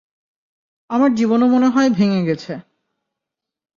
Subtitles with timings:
[0.89, 2.53] আমার জীবনও মনে হয় ভেঙে গেছে!